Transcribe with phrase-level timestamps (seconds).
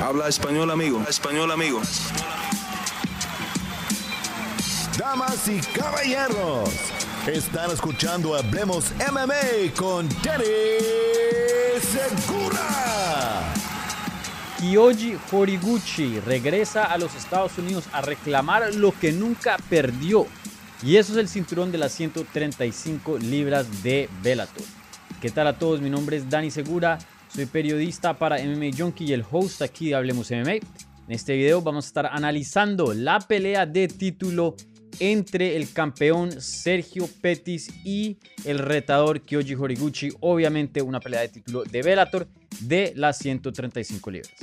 [0.00, 1.04] Habla español, amigo.
[1.08, 1.82] Español, amigo.
[4.96, 6.70] Damas y caballeros,
[7.26, 10.44] están escuchando Hablemos MMA con Danny
[11.80, 13.52] Segura.
[14.60, 20.28] Kyoji Horiguchi regresa a los Estados Unidos a reclamar lo que nunca perdió.
[20.80, 24.64] Y eso es el cinturón de las 135 libras de Bellator.
[25.20, 25.80] ¿Qué tal a todos?
[25.80, 26.98] Mi nombre es Dani Segura
[27.34, 30.54] soy periodista para MMA Junkie y el host aquí de Hablemos MMA.
[30.54, 30.62] En
[31.08, 34.54] este video vamos a estar analizando la pelea de título
[35.00, 40.10] entre el campeón Sergio Pettis y el retador Kyoji Horiguchi.
[40.20, 42.28] Obviamente una pelea de título de Bellator
[42.60, 44.34] de las 135 libras.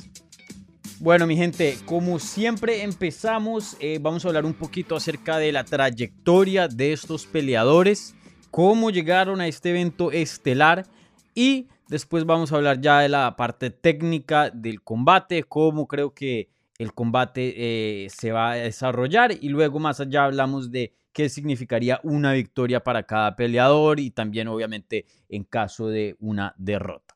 [1.00, 5.66] Bueno, mi gente, como siempre empezamos, eh, vamos a hablar un poquito acerca de la
[5.66, 8.16] trayectoria de estos peleadores,
[8.50, 10.88] cómo llegaron a este evento estelar
[11.36, 16.50] y Después vamos a hablar ya de la parte técnica del combate, cómo creo que
[16.80, 22.00] el combate eh, se va a desarrollar y luego más allá hablamos de qué significaría
[22.04, 27.16] una victoria para cada peleador y también obviamente en caso de una derrota.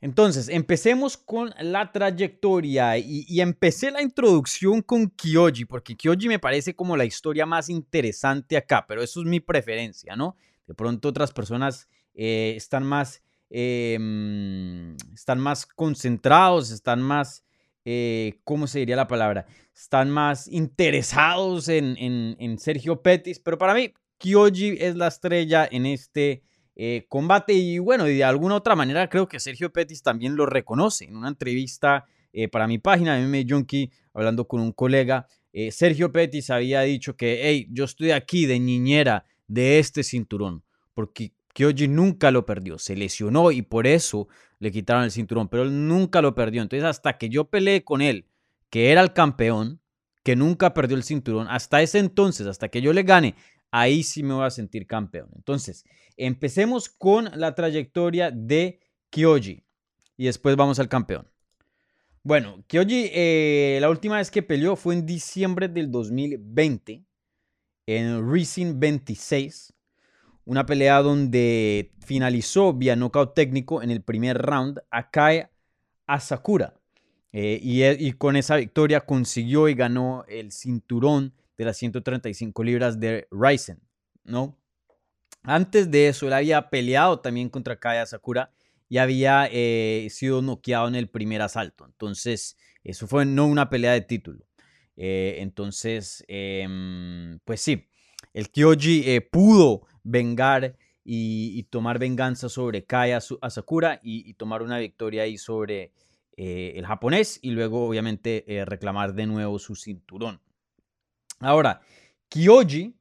[0.00, 6.74] Entonces, empecemos con la trayectoria y, empecé la introducción con Kyoji, porque Kyoji me parece
[6.74, 10.36] como la historia más interesante acá, pero eso es mi preferencia, ¿no?
[10.66, 13.22] De pronto otras personas eh, están más
[13.54, 17.44] Em, están más concentrados, están más,
[17.84, 19.44] eh, ¿cómo se diría la palabra?
[19.76, 25.84] Están más interesados en, en, Sergio Pettis, pero para mí Kyoji es la estrella en
[25.84, 26.42] este
[26.76, 31.04] eh, combate y bueno, de alguna otra manera creo que Sergio Pettis también lo reconoce.
[31.04, 35.26] En una entrevista eh, para mi página MMA Junkie, hablando con un colega,
[35.70, 40.64] Sergio Pettis había dicho que, hey, yo estoy aquí de niñera de este cinturón,
[40.94, 45.64] porque Kyoji nunca lo perdió, se lesionó y por eso le quitaron el cinturón, pero
[45.64, 46.62] él nunca lo perdió.
[46.62, 48.26] Entonces, hasta que yo peleé con él,
[48.70, 49.80] que era el campeón,
[50.22, 53.34] que nunca perdió el cinturón, hasta ese entonces, hasta que yo le gane,
[53.70, 55.28] ahí sí me voy a sentir campeón.
[55.34, 55.84] Entonces,
[56.16, 58.80] empecemos con la trayectoria de
[59.10, 59.64] Kyoji
[60.16, 61.28] y después vamos al campeón.
[62.22, 67.04] Bueno, Kyoji, eh, la última vez que peleó fue en diciembre del 2020
[67.86, 69.74] en Racing 26
[70.44, 75.46] una pelea donde finalizó vía knockout técnico en el primer round a Kai
[76.06, 76.74] Asakura.
[77.32, 83.00] Eh, e, y, con esa victoria consiguió y ganó el cinturón de las 135 libras
[83.00, 83.80] de Ryzen,
[84.24, 84.58] ¿no?
[85.42, 88.52] Antes de eso, él había peleado también contra Kai Asakura
[88.88, 91.86] y había eh, sido noqueado en el primer asalto.
[91.86, 94.44] Entonces, eso fue no una pelea de título.
[94.96, 97.88] Eh, entonces, em, pues sí,
[98.32, 105.22] el Kyoji pudo vengar y, tomar venganza sobre Kai Asakura y, y tomar una victoria
[105.22, 105.92] ahí sobre
[106.36, 110.40] eh, el japonés y luego obviamente eh, reclamar de nuevo su cinturón.
[111.40, 111.82] Ahora,
[112.28, 112.94] Kyoji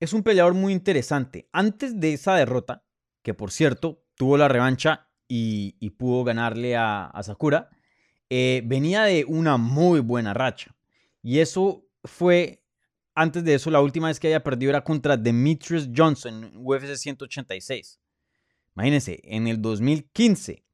[0.00, 1.48] es un peleador muy interesante.
[1.52, 2.84] Antes de esa derrota,
[3.22, 7.70] que por cierto tuvo la revancha y, pudo ganarle a, a Sakura,
[8.28, 10.76] eh, venía de una muy buena racha.
[11.22, 12.62] Y eso fue
[13.18, 17.98] antes de eso, la última vez que había perdido era contra Demetrius Johnson UFC 186.
[18.76, 20.64] Imagínense, en el 2015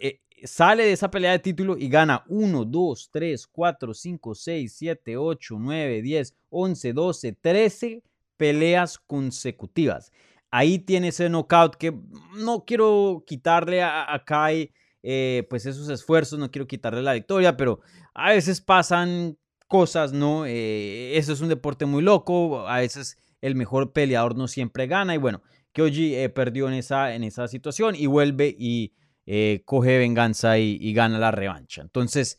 [0.00, 4.74] eh, sale de esa pelea de título y gana 1, 2, 3, 4, 5, 6,
[4.78, 8.02] 7, 8, 9, 10, 11, 12, 13
[8.38, 10.10] peleas consecutivas.
[10.50, 11.92] Ahí tiene ese knockout que
[12.38, 17.80] no quiero quitarle a, Kai eh, pues esos esfuerzos, no quiero quitarle la victoria, pero
[18.14, 19.36] a veces pasan
[19.68, 20.46] cosas, ¿no?
[20.46, 25.14] Eh, eso es un deporte muy loco, a veces el mejor peleador no siempre gana
[25.14, 25.42] y bueno,
[25.72, 28.94] Kyoji eh, perdió en esa, en esa situación y vuelve y
[29.26, 31.82] eh, coge venganza y, gana la revancha.
[31.82, 32.38] Entonces,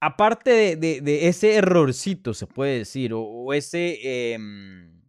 [0.00, 5.00] aparte de, ese errorcito, se puede decir, o, ese, em,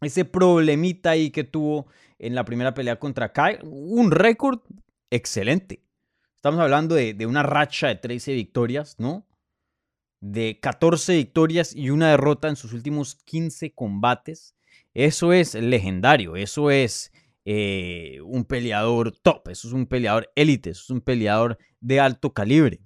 [0.00, 1.86] ese problemita ahí que tuvo
[2.18, 4.60] en la primera pelea contra Kai, un récord
[5.10, 5.82] excelente.
[6.34, 9.26] Estamos hablando de, de, una racha de 13 victorias, ¿no?
[10.22, 14.54] De 14 victorias y una derrota en sus últimos 15 combates.
[14.94, 17.12] Eso es legendario, eso es
[17.44, 22.32] eh, un peleador top, eso es un peleador élite, eso es un peleador de alto
[22.32, 22.80] calibre.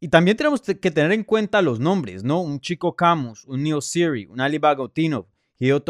[0.00, 2.40] Y también tenemos que tener en cuenta los nombres, ¿no?
[2.40, 5.26] Un Chico Camus, un Neil Siri, un Ali Bagotinov,
[5.58, 5.84] Hideo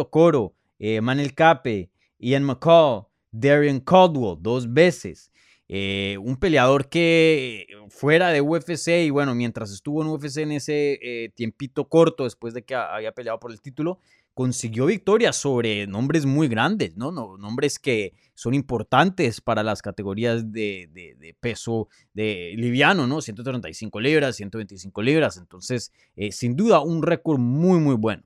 [0.81, 5.31] eh, Manel Cape, Ian McCall, Darian Caldwell, dos veces.
[5.71, 10.99] Eh, un peleador que fuera de UFC y bueno, mientras estuvo en UFC en ese
[11.03, 13.99] eh, tiempito corto después de que había peleado por el título,
[14.33, 17.11] consiguió victorias sobre nombres muy grandes, ¿no?
[17.11, 23.21] nombres que son importantes para las categorías de, peso de liviano, ¿no?
[23.21, 25.39] 135 libras, 125 libras.
[25.39, 28.23] Entonces, eh, sin duda, un récord muy, muy bueno.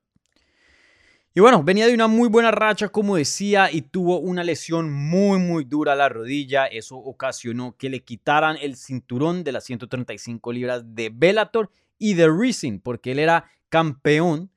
[1.35, 5.39] Y bueno, venía de una muy buena racha, como decía, y tuvo una lesión muy,
[5.39, 6.67] muy dura a la rodilla.
[6.67, 12.29] Eso ocasionó que le quitaran el cinturón de las 135 libras de Bellator y de
[12.29, 14.51] Rising, porque él era campeón,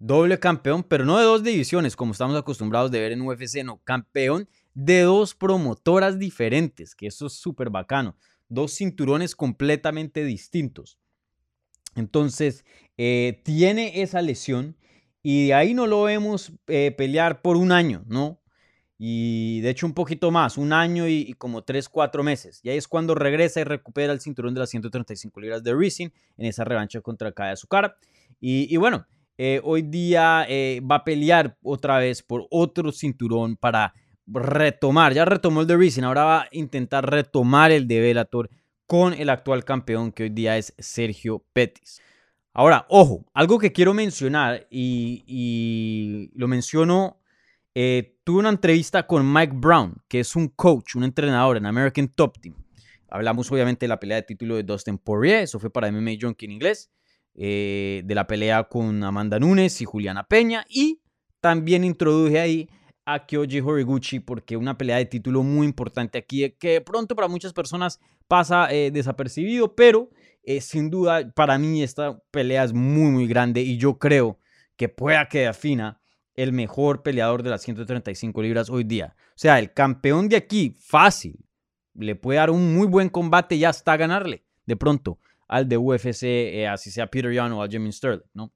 [0.00, 3.80] doble campeón, pero no de dos divisiones, como estamos acostumbrados de ver en UFC, no,
[3.84, 8.16] campeón de dos promotoras diferentes, que eso es súper bacano.
[8.48, 10.98] Dos cinturones completamente distintos.
[11.94, 12.64] Entonces,
[12.96, 14.76] eh, tiene esa lesión
[15.26, 18.42] y de ahí no lo vemos eh, pelear por un año, ¿no?
[18.98, 22.60] Y de hecho un poquito más, un año y, como tres, cuatro meses.
[22.62, 26.10] Y ahí es cuando regresa y recupera el cinturón de las 135 libras de Rising
[26.36, 27.96] en esa revancha contra Kaya Azúcar.
[28.38, 29.06] Y, y bueno,
[29.38, 33.94] eh, hoy día eh, va a pelear otra vez por otro cinturón para
[34.26, 35.14] retomar.
[35.14, 38.50] Ya retomó el de Rising, ahora va a intentar retomar el de Bellator
[38.86, 42.02] con el actual campeón que hoy día es Sergio Pettis.
[42.56, 47.20] Ahora, ojo, algo que quiero mencionar y, lo menciono,
[47.74, 52.06] eh, tuve una entrevista con Mike Brown, que es un coach, un entrenador en American
[52.06, 52.54] Top Team.
[53.08, 56.46] Hablamos obviamente de la pelea de título de Dustin Poirier, eso fue para MMA Junkie
[56.46, 56.92] en inglés,
[57.34, 61.00] eh, de la pelea con Amanda Nunes y Juliana Peña, y
[61.40, 62.68] también introduje ahí
[63.04, 67.26] a Kyoji Horiguchi porque una pelea de título muy importante aquí que de pronto para
[67.26, 70.08] muchas personas pasa eh, desapercibido, pero
[70.46, 74.38] eh, sin duda, para mí esta pelea es muy, muy grande y yo creo
[74.76, 76.00] que pueda que afina
[76.34, 79.14] el mejor peleador de las 135 libras hoy día.
[79.30, 81.44] O sea, el campeón de aquí, fácil,
[81.94, 86.22] le puede dar un muy buen combate y hasta ganarle de pronto al de UFC,
[86.24, 88.52] eh, así sea Peter Young o a Jimmy Sterling, ¿no?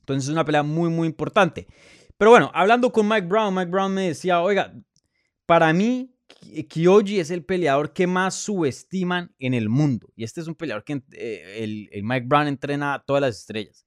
[0.00, 1.66] Entonces es una pelea muy, muy importante.
[2.18, 4.72] Pero bueno, hablando con Mike Brown, Mike Brown me decía, oiga,
[5.46, 6.11] para mí
[6.68, 10.12] Kyoji es el peleador que más subestiman en el mundo.
[10.16, 13.86] Y este es un peleador que eh, el, Mike Brown entrena a todas las estrellas.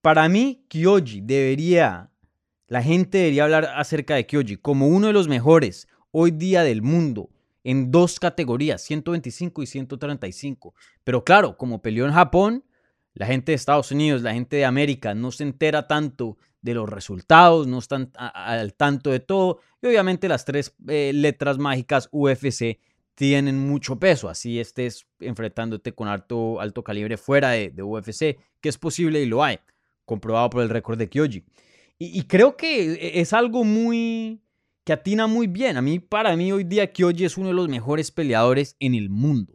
[0.00, 2.10] Para mí, Kyoji debería,
[2.66, 6.82] la gente debería hablar acerca de Kyoji como uno de los mejores hoy día del
[6.82, 7.30] mundo
[7.64, 10.74] en dos categorías, 125 y 135.
[11.02, 12.64] Pero claro, como peleó en Japón,
[13.14, 16.88] la gente de Estados Unidos, la gente de América no se entera tanto de los
[16.88, 19.60] resultados, no están al tanto de todo.
[19.82, 22.78] Y obviamente las tres eh, letras mágicas UFC
[23.14, 28.78] tienen mucho peso, así estés enfrentándote con alto, alto calibre fuera de, UFC, que es
[28.78, 29.58] posible y lo hay,
[30.06, 31.44] comprobado por el récord de Kyoji.
[31.98, 34.40] Y, y, creo que es algo muy
[34.84, 35.76] que atina muy bien.
[35.76, 39.10] A mí, para mí, hoy día Kyoji es uno de los mejores peleadores en el
[39.10, 39.53] mundo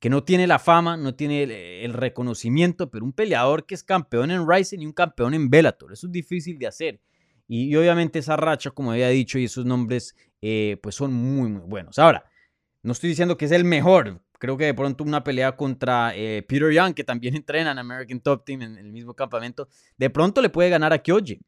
[0.00, 1.42] que no tiene la fama, no tiene
[1.84, 5.92] el, reconocimiento, pero un peleador que es campeón en Rising y un campeón en Bellator.
[5.92, 7.00] Eso es difícil de hacer.
[7.48, 11.62] Y, obviamente esa racha, como había dicho, y esos nombres, eh, pues son muy, muy
[11.66, 11.98] buenos.
[11.98, 12.24] Ahora,
[12.82, 14.22] no estoy diciendo que es el mejor.
[14.38, 18.20] Creo que de pronto una pelea contra eh, Peter Young, que también entrena en American
[18.20, 21.40] Top Team en el mismo campamento, de pronto le puede ganar a Kyoji.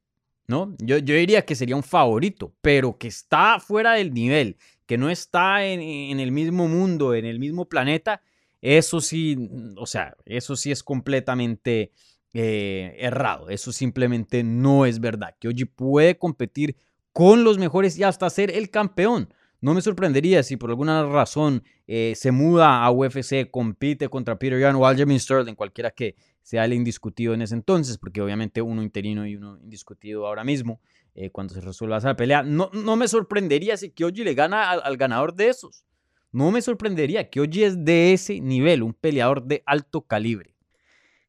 [0.48, 0.74] ¿no?
[0.78, 5.08] Yo, yo diría que sería un favorito, pero que está fuera del nivel, que no
[5.08, 8.20] está en, en el mismo mundo, en el mismo planeta,
[8.62, 11.92] eso sí, o sea, eso sí es completamente
[12.32, 13.48] eh, errado.
[13.48, 15.34] Eso simplemente no es verdad.
[15.40, 16.76] Que Oji puede competir
[17.12, 19.32] con los mejores y hasta ser el campeón.
[19.60, 24.58] No me sorprendería si por alguna razón eh, se muda a UFC, compite contra Peter
[24.58, 28.82] Yan o Aljamain Sterling, cualquiera que sea el indiscutido en ese entonces, porque obviamente uno
[28.82, 30.80] interino y uno indiscutido ahora mismo,
[31.14, 32.42] eh, cuando se resuelva esa pelea.
[32.42, 35.84] No, no me sorprendería si Kyoji le gana al ganador de esos.
[36.32, 40.54] No me sorprendería que Oji es de ese nivel, un peleador de alto calibre.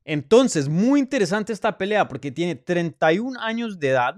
[0.06, 4.16] Entonces, muy interesante esta pelea porque tiene 31 años de edad,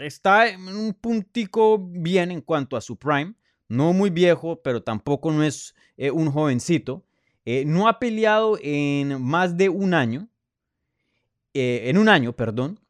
[0.00, 3.34] está en un puntico bien en cuanto a su prime,
[3.68, 7.04] no muy viejo, pero tampoco no es eh, un jovencito.
[7.44, 10.28] Eh, no ha peleado en más de un año,
[11.52, 12.80] eh, en un año, perdón,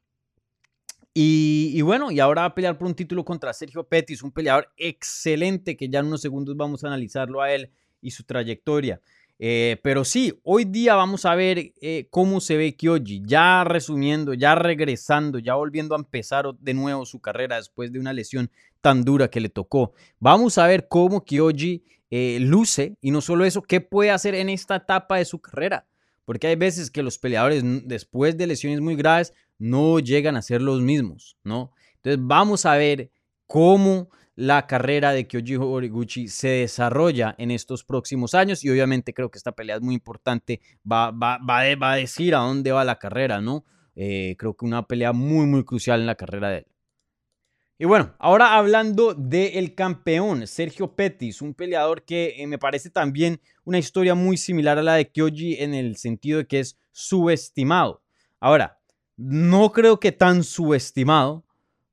[1.16, 4.72] y, bueno, y ahora va a pelear por un título contra Sergio Pettis, un peleador
[4.76, 9.00] excelente que ya en unos segundos vamos a analizarlo a él y su trayectoria.
[9.38, 14.34] Eh, pero sí, hoy día vamos a ver eh, cómo se ve Kyoji, ya resumiendo,
[14.34, 19.04] ya regresando, ya volviendo a empezar de nuevo su carrera después de una lesión tan
[19.04, 19.92] dura que le tocó.
[20.18, 24.48] Vamos a ver cómo Kyoji eh, luce y no solo eso, qué puede hacer en
[24.48, 25.86] esta etapa de su carrera.
[26.24, 30.62] Porque hay veces que los peleadores después de lesiones muy graves no llegan a ser
[30.62, 31.72] los mismos, ¿no?
[31.96, 33.10] Entonces vamos a ver
[33.46, 39.30] cómo la carrera de Kyoji Horiguchi se desarrolla en estos próximos años y obviamente creo
[39.30, 42.98] que esta pelea es muy importante, va, va, va, a decir a dónde va la
[42.98, 43.64] carrera, ¿no?
[43.96, 46.66] eh, creo que una pelea muy, muy crucial en la carrera de él.
[47.76, 53.40] Y bueno, ahora hablando del campeón, Sergio Pettis, un peleador que eh, me parece también
[53.64, 58.02] una historia muy similar a la de Kyoji en el sentido de que es subestimado.
[58.38, 58.78] Ahora,
[59.16, 61.44] no creo que tan subestimado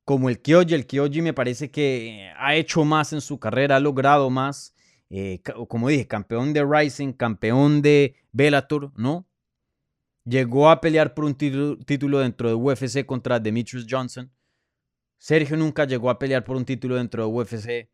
[0.06, 0.74] como el Kyoji.
[0.74, 4.76] El Kyoji me parece que ha hecho más en su carrera, ha logrado más.
[5.10, 9.28] Eh, como dije, campeón de Rising, campeón de Bellator, ¿no?
[10.24, 14.32] Llegó a pelear por un título dentro de UFC contra Demetrius Johnson.
[15.18, 17.90] Sergio nunca llegó a pelear por un título dentro de UFC.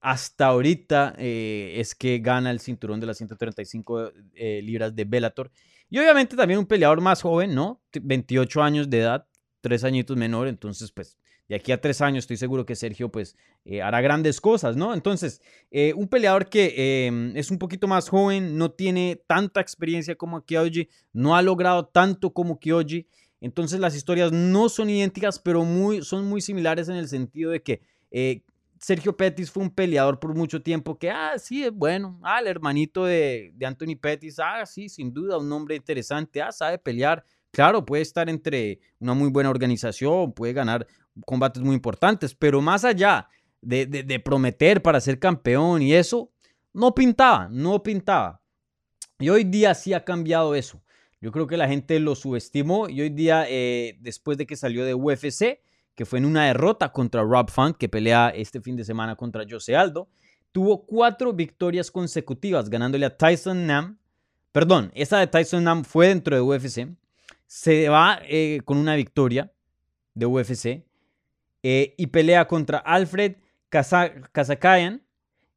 [0.00, 5.50] Hasta ahorita eh, es que gana el cinturón de las 135 eh, libras de Bellator.
[5.90, 7.82] Y obviamente también un peleador más joven, ¿no?
[7.92, 9.26] 28 años de edad,
[9.60, 10.48] tres añitos menor.
[10.48, 11.18] Entonces, pues
[11.50, 14.94] de aquí a tres años estoy seguro que Sergio pues eh, hará grandes cosas, ¿no?
[14.94, 15.42] Entonces,
[15.72, 20.44] eh, un peleador que em, es un poquito más joven, no tiene tanta experiencia como
[20.44, 23.08] Kyoji, no ha logrado tanto como Kyoji,
[23.40, 27.62] entonces las historias no son idénticas, pero muy, son muy similares en el sentido de
[27.62, 27.80] que
[28.12, 28.42] eh,
[28.80, 32.48] Sergio Pettis fue un peleador por mucho tiempo que, ah, sí, es bueno, ah, el
[32.48, 37.24] hermanito de, de Anthony Pettis, ah, sí, sin duda, un hombre interesante, ah, sabe pelear,
[37.50, 40.86] Claro, puede estar entre una muy buena organización, puede ganar
[41.26, 43.28] combates muy importantes, pero más allá
[43.60, 46.30] de, prometer para ser campeón y eso,
[46.72, 48.40] no pintaba, no pintaba.
[49.18, 50.82] Y hoy día sí ha cambiado eso.
[51.20, 54.84] Yo creo que la gente lo subestimó y hoy día, eh, después de que salió
[54.84, 55.60] de UFC,
[56.00, 59.44] que fue en una derrota contra Rob Font, que pelea este fin de semana contra
[59.46, 60.08] Jose Aldo,
[60.50, 63.98] tuvo cuatro victorias consecutivas, ganándole a Tyson Nam.
[64.50, 66.88] Perdón, esa de Tyson Nam fue dentro de UFC.
[67.46, 69.52] Se va eh, con una victoria
[70.14, 70.86] de UFC.
[71.62, 73.36] Eh, y pelea contra Alfred
[73.68, 75.02] Kazakayan.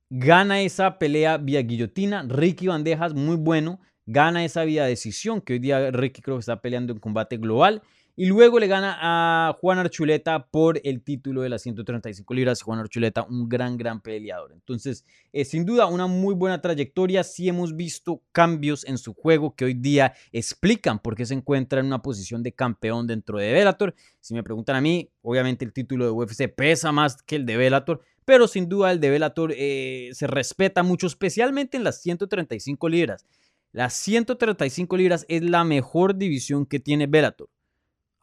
[0.09, 2.25] Gana esa pelea vía guillotina.
[2.27, 3.79] Ricky Bandejas, muy bueno.
[4.05, 7.81] Gana esa vía decisión, que hoy día Ricky creo que está peleando en combate global.
[8.15, 12.61] Y luego le gana a Juan Archuleta por el título de las 135 libras.
[12.61, 14.51] Juan Archuleta, un gran, gran peleador.
[14.51, 17.23] Entonces, eh, sin duda, una muy buena trayectoria.
[17.23, 21.79] Sí hemos visto cambios en su juego que hoy día explican por qué se encuentra
[21.79, 23.95] en una posición de campeón dentro de Bellator.
[24.19, 27.57] Si me preguntan a mí, obviamente el título de UFC pesa más que el de
[27.57, 28.01] Bellator.
[28.25, 33.25] Pero sin duda el de Bellator eh, se respeta mucho, especialmente en las 135 libras.
[33.71, 37.49] Las 135 libras es la mejor división que tiene Bellator.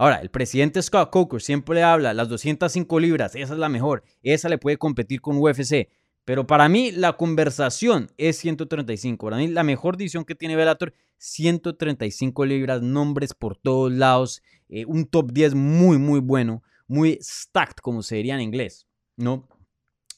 [0.01, 4.49] Ahora, el presidente Scott Coker siempre habla, las 205 libras, esa es la mejor, esa
[4.49, 5.91] le puede competir con UFC.
[6.25, 9.27] Pero para mí la conversación es 135.
[9.27, 14.41] Para mí la mejor división que tiene Bellator, 135 libras, nombres por todos lados,
[14.71, 18.87] eh, un top 10 muy, muy bueno, muy stacked, como se diría en inglés,
[19.19, 19.51] ¿no?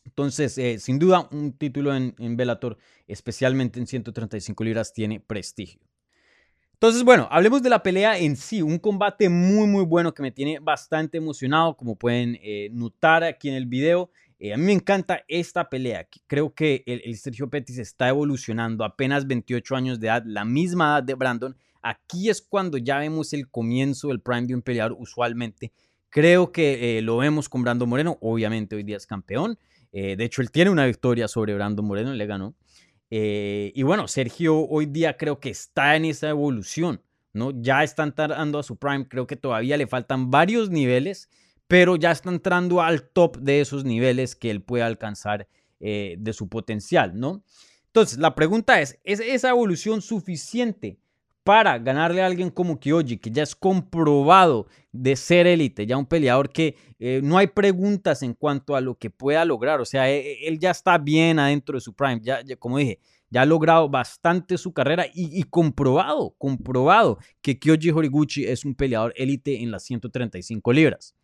[0.04, 5.80] Entonces, eh, sin duda, un título en, Bellator, especialmente en 135 libras, tiene prestigio.
[6.82, 8.60] Entonces, bueno, hablemos de la pelea en sí.
[8.60, 13.48] Un combate muy, muy bueno que me tiene bastante emocionado, como pueden eh, notar aquí
[13.48, 14.10] en el video.
[14.40, 16.08] Eh, a mí me encanta esta pelea.
[16.26, 18.84] Creo que el, Sergio Pettis está evolucionando.
[18.84, 21.56] Apenas 28 años de edad, la misma edad de Brandon.
[21.82, 25.72] Aquí es cuando ya vemos el comienzo del prime de un peleador usualmente.
[26.08, 28.18] Creo que eh, lo vemos con Brandon Moreno.
[28.20, 29.56] Obviamente hoy día es campeón.
[29.92, 32.56] de hecho, él tiene una victoria sobre Brandon Moreno, le ganó.
[33.14, 37.02] Eh, y bueno, Sergio hoy día creo que está en esa evolución,
[37.34, 37.50] ¿no?
[37.50, 41.28] Ya está entrando a su prime, creo que todavía le faltan varios niveles,
[41.68, 45.46] pero ya está entrando al top de esos niveles que él puede alcanzar
[45.78, 47.44] eh, de su potencial, ¿no?
[47.88, 50.98] Entonces, la pregunta es, ¿es esa evolución suficiente
[51.44, 56.06] para ganarle a alguien como Kyoji, que ya es comprobado de ser élite, ya un
[56.06, 60.08] peleador que eh, no hay preguntas en cuanto a lo que pueda lograr, o sea,
[60.10, 63.46] e, e, él, ya está bien adentro de su prime, ya, como dije, ya ha
[63.46, 69.70] logrado bastante su carrera y, comprobado, comprobado que Kyoji Horiguchi es un peleador élite en
[69.70, 71.14] las 135 libras.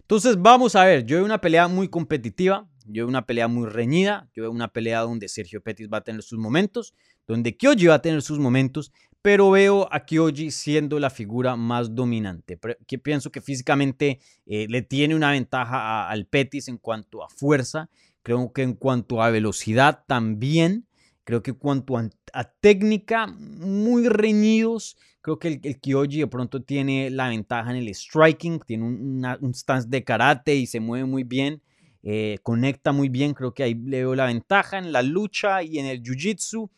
[0.00, 3.68] Entonces vamos a ver, yo veo una pelea muy competitiva, yo veo una pelea muy
[3.68, 6.94] reñida, yo veo una pelea donde Sergio Pettis va a tener sus momentos,
[7.26, 8.92] donde Kyoji va a tener sus momentos
[9.24, 12.58] pero veo a Kyoji siendo la figura más dominante.
[12.86, 17.88] Que pienso que físicamente eh, le tiene una ventaja al Petis en cuanto a fuerza,
[18.22, 20.86] creo que en cuanto a velocidad también,
[21.24, 24.98] creo que en cuanto a, técnica, muy reñidos.
[25.22, 29.54] Creo que el, el, Kyoji de pronto tiene la ventaja en el striking, tiene un,
[29.54, 31.62] stance de karate y se mueve muy bien.
[32.06, 35.78] Eh, conecta muy bien, creo que ahí le veo la ventaja en la lucha y
[35.78, 36.68] en el jiu-jitsu.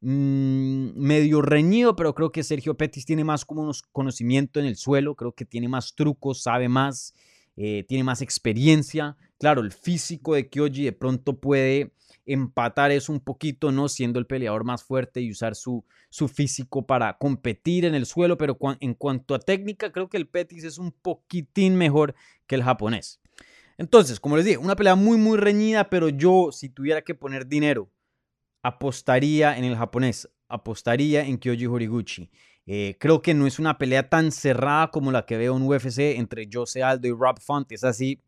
[0.00, 5.16] Mm, medio reñido, pero creo que Sergio Pettis tiene más como conocimiento en el suelo,
[5.16, 7.14] creo que tiene más trucos, sabe más,
[7.56, 9.16] eh, tiene más experiencia.
[9.38, 11.92] Claro, el físico de Kyoji de pronto puede
[12.24, 13.88] empatar eso un poquito, ¿no?
[13.88, 18.38] Siendo el peleador más fuerte y usar su, su físico para competir en el suelo,
[18.38, 22.14] pero en cuanto a técnica, creo que el Pettis es un poquitín mejor
[22.46, 23.20] que el japonés.
[23.78, 27.46] Entonces, como les dije, una pelea muy, muy reñida, pero yo, si tuviera que poner
[27.46, 27.90] dinero,
[28.62, 32.30] apostaría en el japonés, apostaría en Kyoji Horiguchi.
[32.66, 36.16] Eh, creo que no es una pelea tan cerrada como la que veo en UFC
[36.16, 37.70] entre Jose Aldo y Rob Font.
[37.70, 38.20] Es así.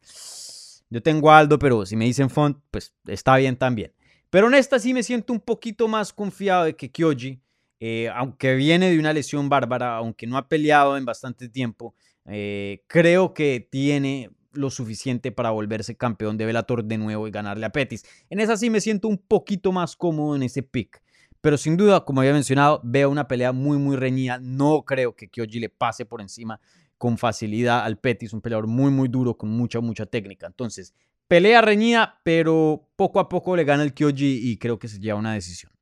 [0.91, 3.93] Yo tengo Aldo, pero si me dicen Font, pues está bien también.
[4.31, 7.41] Pero en esta sí me siento un poquito más confiado de que Kyoji,
[7.81, 11.95] eh, aunque viene de una lesión bárbara, aunque no ha peleado en bastante tiempo,
[12.27, 17.67] eh, creo que tiene lo suficiente para volverse campeón de Bellator de nuevo y ganarle
[17.67, 18.05] a Pettis.
[18.31, 21.03] En esa sí me siento un poquito más cómodo en ese pick.
[21.41, 24.39] Pero sin duda, como había mencionado, veo una pelea muy, muy reñida.
[24.41, 26.61] No creo que Kyoji le pase por encima
[26.97, 30.49] con facilidad al Pettis, un peleador muy, muy duro, con mucha, mucha técnica.
[30.49, 30.95] Entonces,
[31.29, 35.19] pelea reñida, pero poco a poco le gana el Kyoji y creo que se lleva
[35.19, 35.73] una decisión.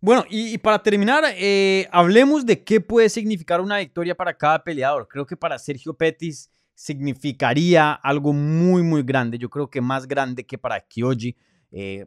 [0.00, 5.08] Bueno, y, para terminar, eh, hablemos de qué puede significar una victoria para cada peleador.
[5.08, 9.38] Creo que para Sergio Pettis significaría algo muy, muy grande.
[9.38, 11.36] Yo creo que más grande que para Kyoji.
[11.70, 12.06] Eh,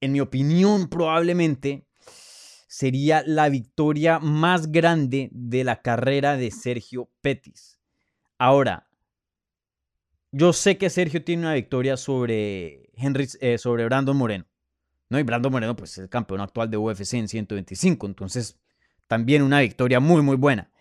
[0.00, 1.86] en mi opinión, probablemente
[2.66, 7.78] sería la victoria más grande de la carrera de Sergio Pettis.
[8.38, 8.88] Ahora,
[10.32, 14.46] yo sé que Sergio tiene una victoria sobre, Henry, eh, sobre Brandon Moreno.
[15.10, 15.20] ¿no?
[15.20, 18.06] Y Brandon Moreno pues, es el campeón actual de UFC en 125.
[18.06, 18.58] Entonces,
[19.06, 20.71] también una victoria muy, muy buena.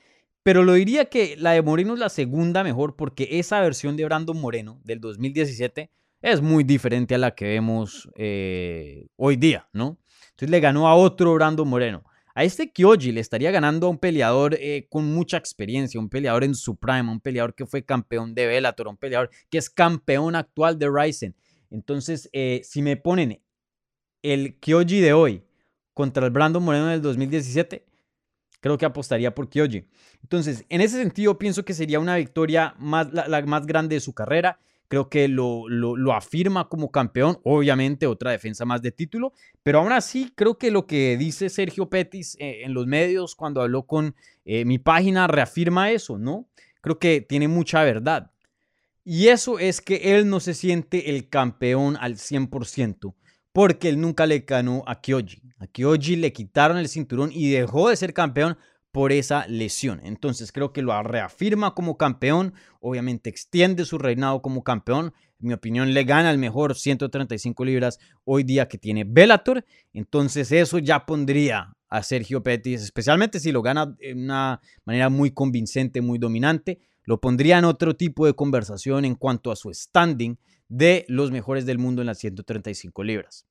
[0.44, 4.06] Pero lo diría que la de Moreno es la segunda mejor porque esa versión de
[4.06, 10.00] Brandon Moreno del 2017 es muy diferente a la que vemos eh, hoy día, ¿no?
[10.32, 12.04] Entonces le ganó a otro Brandon Moreno.
[12.34, 16.44] A este Kyoji le estaría ganando a un peleador eh, con mucha experiencia, un peleador
[16.44, 20.36] en su prime, un peleador que fue campeón de Bellator, un peleador que es campeón
[20.36, 21.36] actual de Ryzen.
[21.70, 23.42] Entonces, eh, si me ponen
[24.22, 25.44] el Kyoji de hoy
[25.94, 27.86] contra el Brandon Moreno del 2017,
[28.62, 29.86] creo que apostaría por Kyoji.
[30.22, 34.14] Entonces, en ese sentido, pienso que sería una victoria más, la, más grande de su
[34.14, 34.60] carrera.
[34.88, 39.32] Creo que lo, lo, afirma como campeón, obviamente otra defensa más de título,
[39.64, 43.62] pero aún así creo que lo que dice Sergio Pettis eh, en los medios cuando
[43.62, 46.50] habló con eh, mi página reafirma eso, ¿no?
[46.82, 48.32] Creo que tiene mucha verdad.
[49.06, 53.14] Y eso es que él no se siente el campeón al 100%
[53.54, 55.42] porque él nunca le ganó a Kyoji.
[55.60, 58.58] A Kyoji le quitaron el cinturón y dejó de ser campeón
[58.92, 60.02] por esa lesión.
[60.04, 65.14] Entonces creo que lo reafirma como campeón, obviamente extiende su reinado como campeón.
[65.40, 69.66] En mi opinión le gana el mejor 135 libras hoy día que tiene Bellator.
[69.94, 75.32] Entonces eso ya pondría a Sergio Pettis, especialmente si lo gana de una manera muy
[75.32, 80.38] convincente, muy dominante, lo pondría en otro tipo de conversación en cuanto a su standing
[80.72, 83.46] de los mejores del mundo en las 135 libras.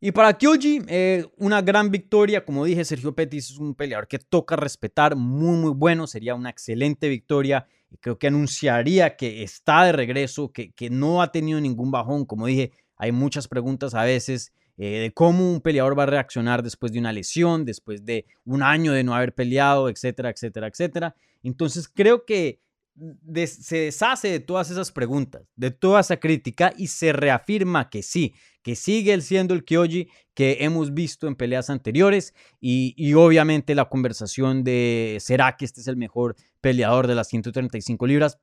[0.00, 2.44] Y para Kyoji, eh, una gran victoria.
[2.44, 6.06] Como dije, Sergio Pettis es un peleador que toca respetar, muy, muy bueno.
[6.06, 7.66] Sería una excelente victoria.
[7.90, 12.24] Y creo que anunciaría que está de regreso, que, que no ha tenido ningún bajón.
[12.24, 16.62] Como dije, hay muchas preguntas a veces eh, de cómo un peleador va a reaccionar
[16.62, 21.14] después de una lesión, después de un año de no haber peleado, etcétera, etcétera, etcétera.
[21.42, 22.60] Entonces creo que
[23.46, 28.34] se deshace de todas esas preguntas, de toda esa crítica y se reafirma que sí,
[28.62, 34.64] que sigue siendo el Kyoji que hemos visto en peleas anteriores y, obviamente la conversación
[34.64, 38.38] de ¿será que este es el mejor peleador de las 135 libras?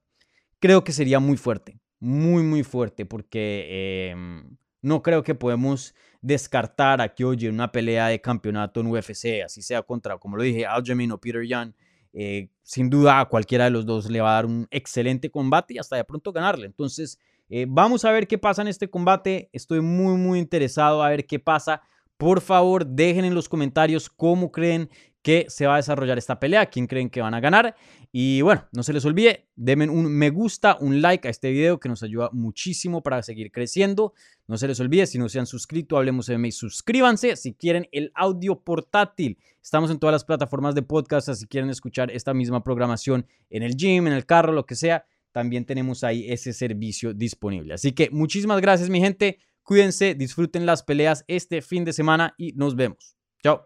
[0.60, 7.02] Creo que sería muy fuerte, muy muy fuerte porque em, no creo que podemos descartar
[7.02, 10.66] a Kyoji en una pelea de campeonato en UFC, así sea contra, como lo dije,
[10.66, 11.74] Aljamain o Peter Young
[12.18, 15.74] eh, sin duda a cualquiera de los dos le va a dar un excelente combate
[15.74, 16.66] y hasta de pronto ganarle.
[16.66, 19.50] Entonces, eh, vamos a ver qué pasa en este combate.
[19.52, 21.82] Estoy muy, muy interesado a ver qué pasa.
[22.18, 24.90] Por favor, dejen en los comentarios cómo creen
[25.26, 27.76] que se va a desarrollar esta pelea, quién creen que van a ganar.
[28.12, 31.80] Y bueno, no se les olvide, denme un me gusta, un like a este video
[31.80, 34.14] que nos ayuda muchísimo para seguir creciendo.
[34.46, 37.38] No se les olvide, si no se han suscrito, hablemos de MMA, suscríbanse.
[37.38, 42.12] Si quieren el audio portátil, estamos en todas las plataformas de podcast, si quieren escuchar
[42.12, 46.32] esta misma programación en el gym, en el carro, lo que sea, también tenemos ahí
[46.32, 47.74] ese servicio disponible.
[47.74, 49.40] Así que muchísimas gracias, mi gente.
[49.64, 53.18] Cuídense, disfruten las peleas este fin de semana y nos vemos.
[53.42, 53.66] Chao.